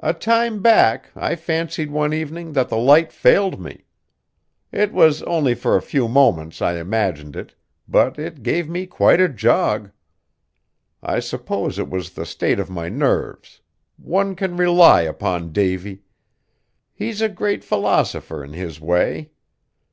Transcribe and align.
A 0.00 0.12
time 0.12 0.60
back 0.60 1.10
I 1.14 1.36
fancied 1.36 1.92
one 1.92 2.12
evening 2.12 2.52
that 2.54 2.68
the 2.68 2.76
Light 2.76 3.12
failed 3.12 3.60
me. 3.60 3.84
It 4.72 4.92
was 4.92 5.22
only 5.22 5.54
for 5.54 5.76
a 5.76 5.80
few 5.80 6.08
moments 6.08 6.60
I 6.60 6.80
imagined 6.80 7.36
it, 7.36 7.54
but 7.86 8.18
it 8.18 8.42
gave 8.42 8.68
me 8.68 8.86
quite 8.86 9.20
a 9.20 9.28
jog. 9.28 9.92
I 11.00 11.20
suppose 11.20 11.78
it 11.78 11.88
was 11.88 12.10
the 12.14 12.26
state 12.26 12.58
of 12.58 12.70
my 12.70 12.88
nerves; 12.88 13.60
one 13.98 14.34
can 14.34 14.56
rely 14.56 15.02
upon 15.02 15.52
Davy. 15.52 16.02
He's 16.92 17.22
a 17.22 17.28
great 17.28 17.62
philosopher 17.62 18.42
in 18.42 18.54
his 18.54 18.80
way. 18.80 19.30